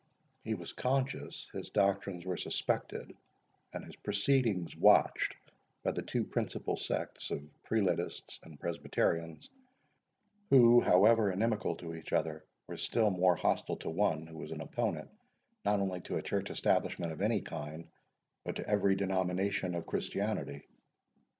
[0.43, 3.15] He was conscious his doctrines were suspected,
[3.71, 5.35] and his proceedings watched,
[5.83, 9.51] by the two principal sects of Prelatists and Presbyterians,
[10.49, 14.61] who, however inimical to each other, were still more hostile to one who was an
[14.61, 15.11] opponent,
[15.65, 17.87] not only to a church establishment of any kind,
[18.43, 20.65] but to every denomination of Christianity.